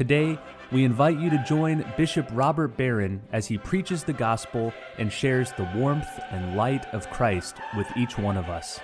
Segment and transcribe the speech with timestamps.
[0.00, 0.38] Today,
[0.72, 5.52] we invite you to join Bishop Robert Barron as he preaches the gospel and shares
[5.52, 8.80] the warmth and light of Christ with each one of us.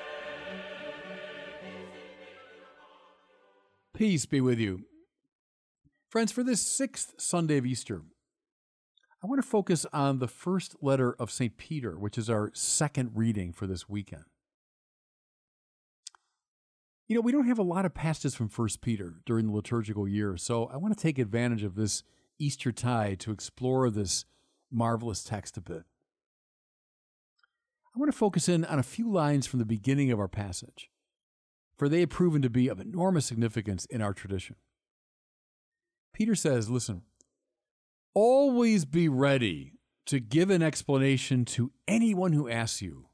[3.94, 4.82] Peace be with you.
[6.10, 8.02] Friends, for this sixth Sunday of Easter,
[9.24, 11.56] I want to focus on the first letter of St.
[11.56, 14.24] Peter, which is our second reading for this weekend.
[17.08, 20.08] You know, we don't have a lot of passages from First Peter during the liturgical
[20.08, 22.02] year, so I want to take advantage of this
[22.38, 24.24] Easter tide to explore this
[24.72, 25.84] marvelous text a bit.
[27.94, 30.90] I want to focus in on a few lines from the beginning of our passage,
[31.76, 34.56] for they have proven to be of enormous significance in our tradition.
[36.12, 37.02] Peter says, Listen,
[38.14, 39.74] always be ready
[40.06, 43.06] to give an explanation to anyone who asks you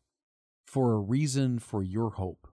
[0.66, 2.51] for a reason for your hope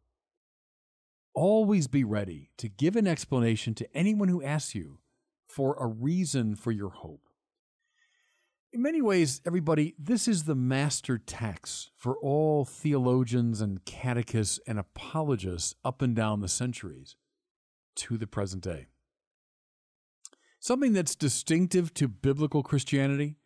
[1.34, 5.00] Always be ready to give an explanation to anyone who asks you
[5.48, 7.30] for a reason for your hope.
[8.72, 14.78] In many ways, everybody, this is the master text for all theologians and catechists and
[14.78, 17.16] apologists up and down the centuries
[17.96, 18.88] to the present day.
[20.60, 23.38] Something that's distinctive to biblical Christianity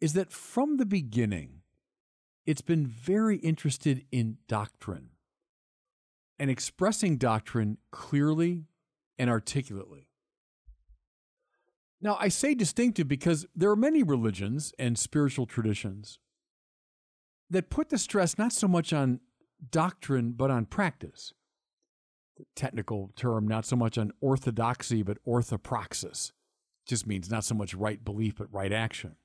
[0.00, 1.62] is that from the beginning,
[2.46, 5.10] it's been very interested in doctrine
[6.40, 8.64] and expressing doctrine clearly
[9.18, 10.08] and articulately.
[12.00, 16.18] Now, I say distinctive because there are many religions and spiritual traditions
[17.50, 19.20] that put the stress not so much on
[19.70, 21.34] doctrine, but on practice.
[22.38, 26.32] The technical term, not so much on orthodoxy, but orthopraxis.
[26.86, 29.16] Just means not so much right belief, but right action.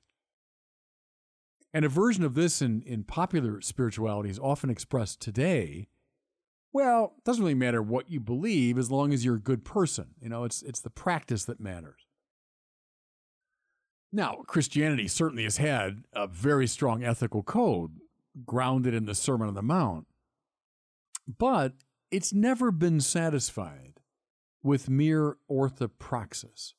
[1.72, 5.88] And a version of this in, in popular spirituality is often expressed today
[6.76, 10.08] well, it doesn't really matter what you believe as long as you're a good person.
[10.20, 12.02] You know, it's it's the practice that matters.
[14.12, 17.92] Now, Christianity certainly has had a very strong ethical code
[18.44, 20.06] grounded in the Sermon on the Mount.
[21.26, 21.72] But
[22.10, 24.00] it's never been satisfied
[24.62, 26.74] with mere orthopraxis.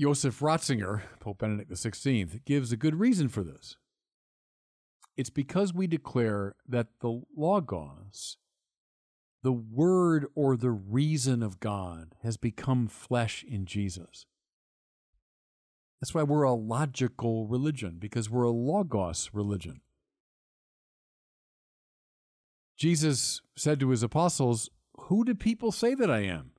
[0.00, 3.78] Joseph Ratzinger, Pope Benedict XVI, gives a good reason for this.
[5.16, 8.36] It's because we declare that the Logos,
[9.42, 14.26] the word or the reason of God, has become flesh in Jesus.
[16.00, 19.80] That's why we're a logical religion, because we're a Logos religion.
[22.76, 26.50] Jesus said to his apostles, Who do people say that I am?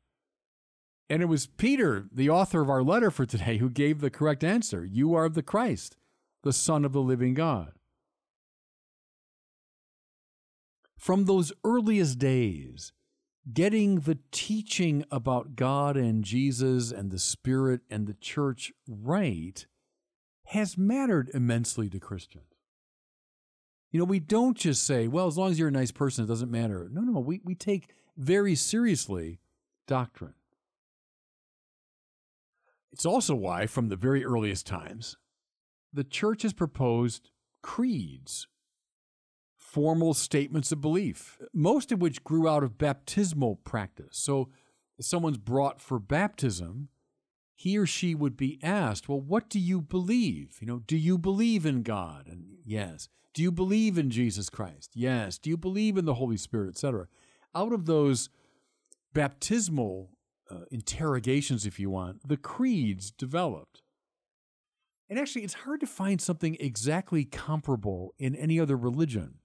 [1.09, 4.44] And it was Peter, the author of our letter for today, who gave the correct
[4.44, 4.84] answer.
[4.84, 5.95] You are the Christ,
[6.44, 7.76] the Son of the living God.
[10.97, 12.91] From those earliest days,
[13.53, 19.66] getting the teaching about God and Jesus and the Spirit and the church right
[20.46, 22.46] has mattered immensely to Christians.
[23.91, 26.28] You know, we don't just say, well, as long as you're a nice person, it
[26.28, 26.90] doesn't matter.
[26.91, 29.40] No, no, we, we take very seriously
[29.88, 30.34] doctrine.
[32.91, 35.16] It's also why, from the very earliest times,
[35.94, 37.30] the church has proposed
[37.62, 38.47] creeds
[39.67, 44.17] formal statements of belief, most of which grew out of baptismal practice.
[44.17, 44.50] So,
[44.97, 46.88] if someone's brought for baptism,
[47.53, 50.57] he or she would be asked, Well, what do you believe?
[50.61, 52.27] You know, do you believe in God?
[52.27, 53.09] And yes.
[53.33, 54.91] Do you believe in Jesus Christ?
[54.95, 55.38] Yes.
[55.38, 57.07] Do you believe in the Holy Spirit, etc.?
[57.53, 58.29] Out of those
[59.13, 60.17] baptismal
[60.50, 63.81] uh, interrogations, if you want, the creeds developed.
[65.09, 69.36] And actually, it's hard to find something exactly comparable in any other religion.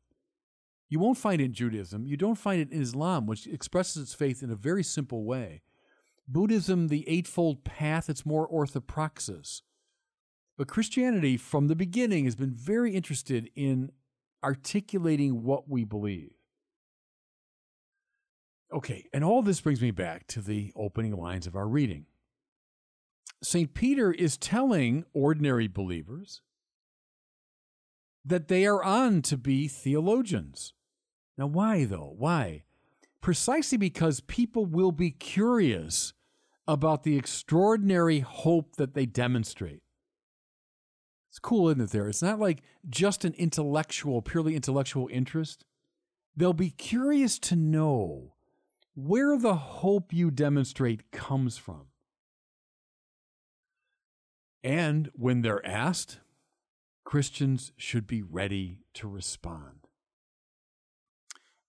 [0.92, 2.04] You won't find it in Judaism.
[2.06, 5.62] You don't find it in Islam, which expresses its faith in a very simple way.
[6.28, 9.62] Buddhism, the Eightfold Path, it's more orthopraxis.
[10.58, 13.90] But Christianity, from the beginning, has been very interested in
[14.44, 16.34] articulating what we believe.
[18.70, 22.04] Okay, and all this brings me back to the opening lines of our reading.
[23.42, 23.72] St.
[23.72, 26.42] Peter is telling ordinary believers
[28.26, 30.74] that they are on to be theologians.
[31.38, 32.14] Now, why though?
[32.16, 32.64] Why?
[33.20, 36.12] Precisely because people will be curious
[36.66, 39.82] about the extraordinary hope that they demonstrate.
[41.30, 41.90] It's cool, isn't it?
[41.90, 45.64] There, it's not like just an intellectual, purely intellectual interest.
[46.36, 48.34] They'll be curious to know
[48.94, 51.86] where the hope you demonstrate comes from.
[54.62, 56.20] And when they're asked,
[57.04, 59.81] Christians should be ready to respond.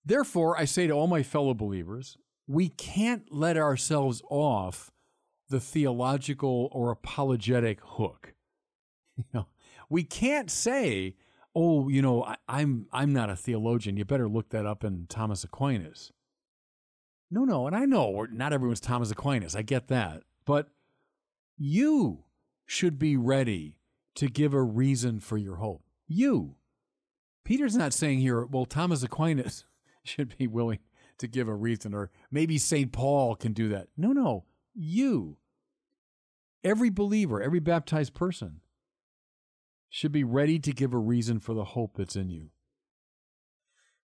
[0.05, 2.17] Therefore, I say to all my fellow believers,
[2.47, 4.91] we can't let ourselves off
[5.49, 8.33] the theological or apologetic hook.
[9.15, 9.47] You know,
[9.91, 11.13] we can't say,
[11.53, 13.95] "Oh, you know, I, I'm I'm not a theologian.
[13.95, 16.11] You better look that up in Thomas Aquinas."
[17.29, 19.55] No, no, and I know not everyone's Thomas Aquinas.
[19.55, 20.71] I get that, but
[21.55, 22.23] you
[22.65, 23.77] should be ready
[24.15, 25.83] to give a reason for your hope.
[26.07, 26.55] You.
[27.45, 29.65] Peter's not saying here, well, Thomas Aquinas
[30.05, 30.79] should be willing
[31.17, 32.91] to give a reason, or maybe St.
[32.91, 33.87] Paul can do that.
[33.95, 35.37] No, no, you.
[36.63, 38.61] Every believer, every baptized person
[39.89, 42.49] should be ready to give a reason for the hope that's in you.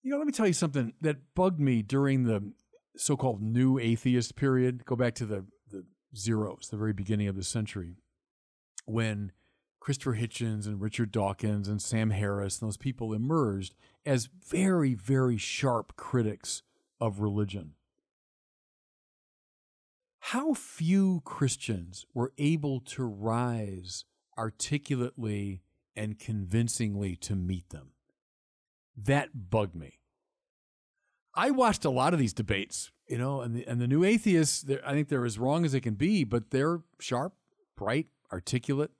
[0.02, 2.52] You know, let me tell you something that bugged me during the
[2.96, 4.84] so called new atheist period.
[4.84, 5.84] Go back to the, the
[6.16, 7.96] zeros, the very beginning of the century,
[8.84, 9.32] when
[9.80, 13.74] Christopher Hitchens and Richard Dawkins and Sam Harris and those people emerged
[14.04, 16.62] as very, very sharp critics
[17.00, 17.72] of religion.
[20.18, 24.04] How few Christians were able to rise
[24.38, 25.62] articulately
[25.96, 27.90] and convincingly to meet them.
[28.96, 29.98] That bugged me.
[31.34, 34.64] I watched a lot of these debates, you know, and the, and the new atheists,
[34.84, 37.34] I think they're as wrong as they can be, but they're sharp,
[37.76, 38.90] bright, articulate.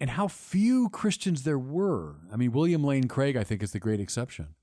[0.00, 2.16] And how few Christians there were.
[2.32, 4.54] I mean, William Lane Craig, I think, is the great exception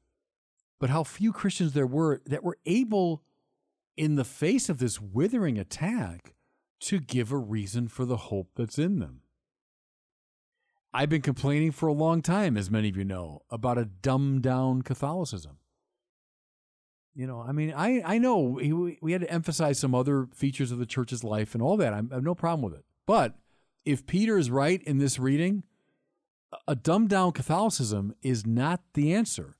[0.82, 3.22] but how few Christians there were that were able,
[3.96, 6.34] in the face of this withering attack,
[6.82, 9.22] to give a reason for the hope that's in them.
[10.92, 14.42] I've been complaining for a long time, as many of you know, about a dumbed
[14.42, 15.58] down Catholicism.
[17.14, 20.72] You know, I mean, I, I know we, we had to emphasize some other features
[20.72, 21.94] of the church's life and all that.
[21.94, 22.86] I have no problem with it.
[23.06, 23.36] But
[23.86, 25.64] if Peter is right in this reading,
[26.68, 29.58] a dumbed down Catholicism is not the answer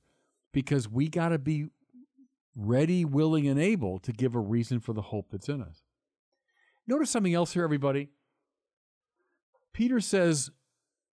[0.52, 1.66] because we got to be
[2.54, 5.82] ready, willing, and able to give a reason for the hope that's in us.
[6.86, 8.10] Notice something else here, everybody.
[9.72, 10.50] Peter says,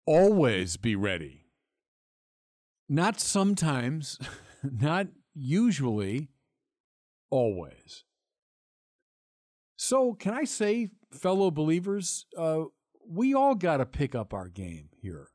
[0.05, 1.45] always be ready.
[2.89, 4.19] Not sometimes,
[4.63, 6.29] not usually,
[7.29, 8.03] always.
[9.77, 12.63] So, can I say, fellow believers, uh,
[13.11, 15.29] we all got to pick up our game here.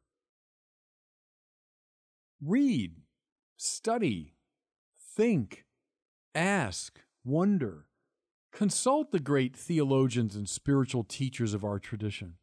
[2.41, 2.93] Read,
[3.57, 4.35] study,
[5.17, 5.65] think,
[6.35, 7.87] ask, wonder.
[8.53, 12.35] Consult the great theologians and spiritual teachers of our tradition.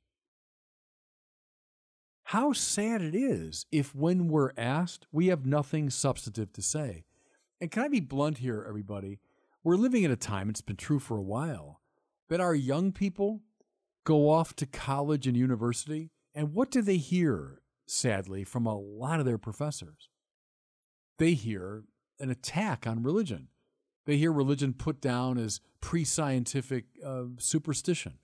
[2.26, 7.06] How sad it is if, when we're asked, we have nothing substantive to say.
[7.62, 9.20] And can I be blunt here, everybody?
[9.64, 11.82] We're living in a time, it's been true for a while,
[12.28, 13.42] that our young people
[14.04, 19.20] go off to college and university, and what do they hear, sadly, from a lot
[19.20, 20.10] of their professors?
[21.22, 21.84] they hear
[22.20, 23.48] an attack on religion.
[24.08, 28.18] They hear religion put down as pre scientific uh, superstition.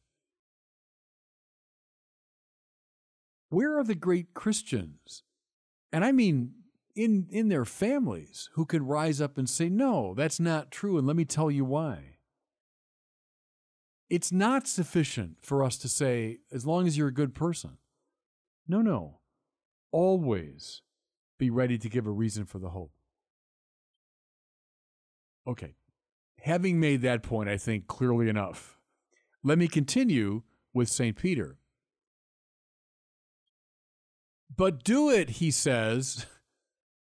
[3.49, 5.21] Where are the great Christians?
[5.93, 6.53] And I mean,
[6.95, 11.05] in, in their families, who can rise up and say, no, that's not true, and
[11.05, 12.16] let me tell you why.
[14.09, 17.77] It's not sufficient for us to say, as long as you're a good person.
[18.67, 19.19] No, no.
[19.91, 20.81] Always
[21.37, 22.91] be ready to give a reason for the hope.
[25.45, 25.75] Okay.
[26.41, 28.77] Having made that point, I think clearly enough,
[29.43, 31.15] let me continue with St.
[31.15, 31.57] Peter.
[34.55, 36.25] But do it, he says,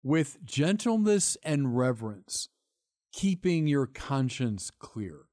[0.03, 2.49] with gentleness and reverence,
[3.11, 5.25] keeping your conscience clear.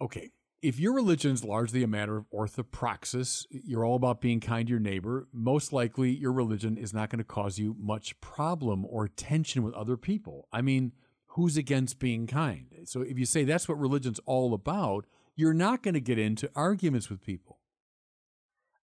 [0.00, 0.30] Okay,
[0.62, 4.70] if your religion is largely a matter of orthopraxis, you're all about being kind to
[4.70, 9.08] your neighbor, most likely your religion is not going to cause you much problem or
[9.08, 10.48] tension with other people.
[10.52, 10.92] I mean,
[11.28, 12.66] who's against being kind?
[12.84, 16.50] So if you say that's what religion's all about, you're not going to get into
[16.54, 17.60] arguments with people.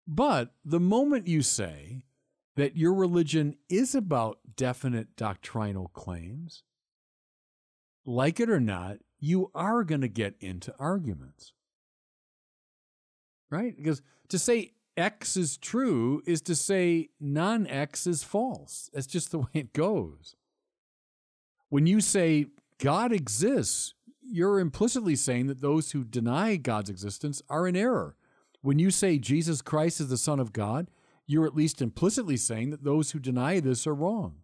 [0.07, 2.03] But the moment you say
[2.55, 6.63] that your religion is about definite doctrinal claims,
[8.05, 11.53] like it or not, you are going to get into arguments
[13.53, 13.77] right?
[13.77, 18.89] Because to say X is true is to say non X is false.
[18.93, 20.35] That's just the way it goes.
[21.69, 22.47] When you say
[22.79, 28.15] God exists, you're implicitly saying that those who deny God's existence are in error.
[28.61, 30.89] When you say Jesus Christ is the Son of God,
[31.27, 34.37] you're at least implicitly saying that those who deny this are wrong.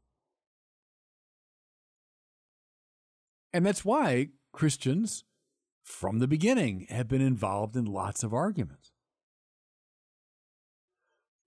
[3.53, 4.29] And that's why
[4.59, 5.23] Christians,
[5.85, 8.91] from the beginning, have been involved in lots of arguments.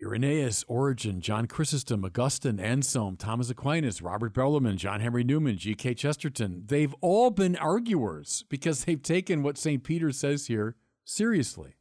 [0.03, 5.93] Irenaeus, Origen, John Chrysostom, Augustine, Anselm, Thomas Aquinas, Robert Bellarmine, John Henry Newman, G.K.
[5.93, 9.85] Chesterton, they've all been arguers because they've taken what St.
[9.85, 11.75] Peter says here seriously.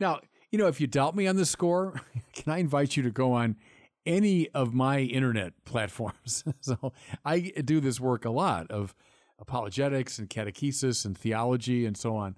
[0.00, 2.00] Now, you know, if you doubt me on this score,
[2.32, 3.54] can I invite you to go on
[4.04, 6.42] any of my internet platforms?
[6.60, 6.92] so
[7.24, 8.92] I do this work a lot of
[9.42, 12.36] apologetics and catechesis and theology and so on.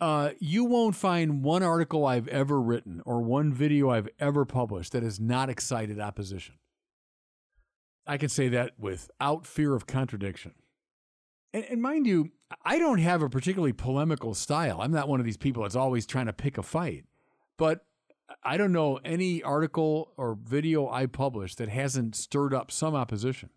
[0.00, 4.92] Uh, you won't find one article I've ever written or one video I've ever published
[4.92, 6.56] that has not excited opposition.
[8.06, 10.52] I can say that without fear of contradiction.
[11.54, 12.32] And, and, mind you,
[12.64, 14.82] I don't have a particularly polemical style.
[14.82, 17.04] I'm not one of these people that's always trying to pick a fight.
[17.56, 17.86] But
[18.42, 23.50] I don't know any article or video I published that hasn't stirred up some opposition.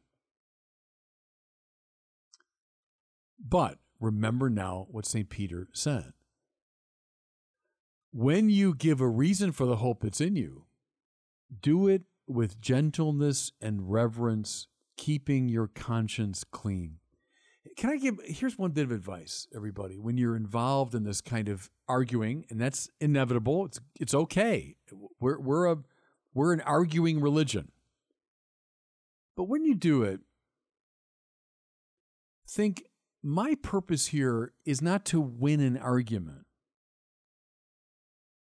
[3.39, 5.29] But remember now what St.
[5.29, 6.13] Peter said.
[8.12, 10.65] When you give a reason for the hope that's in you,
[11.62, 14.67] do it with gentleness and reverence,
[14.98, 17.00] keeping your conscience clean.
[17.75, 20.00] Can I give here's one bit of advice, everybody.
[20.00, 24.77] When you're involved in this kind of arguing, and that's inevitable, it's it's okay.
[25.20, 25.77] We're we're a
[26.34, 27.72] we're an arguing religion.
[29.36, 30.22] But when you do it,
[32.48, 32.84] think
[33.24, 36.46] my purpose here is not to win an argument.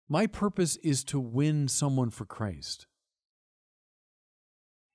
[0.08, 2.87] My purpose is to win someone for Christ.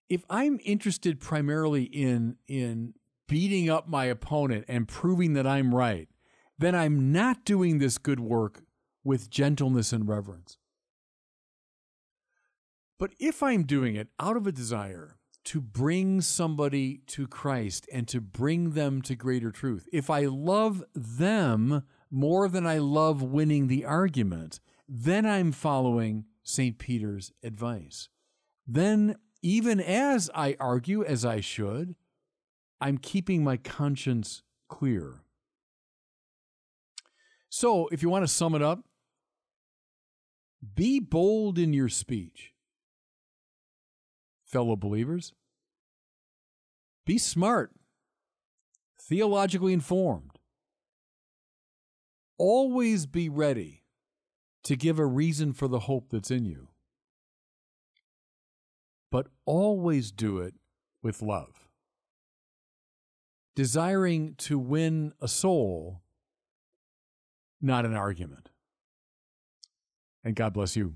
[0.10, 2.94] If I'm interested primarily in in
[3.28, 6.10] beating up my opponent and proving that I'm right,
[6.58, 8.64] then I'm not doing this good work
[9.04, 10.58] with gentleness and reverence.
[13.00, 15.18] But if I'm doing it out of a desire
[15.52, 20.82] to bring somebody to Christ and to bring them to greater truth, if I love
[20.96, 26.78] them more than I love winning the argument, then I'm following St.
[26.78, 28.08] Peter's advice.
[28.66, 31.96] Then, even as I argue as I should,
[32.80, 35.20] I'm keeping my conscience clear.
[37.50, 38.86] So, if you want to sum it up,
[40.76, 42.54] be bold in your speech.
[44.46, 45.34] Fellow believers,
[47.12, 47.72] be smart,
[48.98, 50.40] theologically informed.
[52.38, 53.84] Always be ready
[54.64, 56.70] to give a reason for the hope that's in you.
[59.12, 60.54] But always do it
[61.04, 61.68] with love
[63.56, 66.02] desiring to win a soul,
[67.62, 68.52] not an argument.
[70.24, 70.96] And God bless you.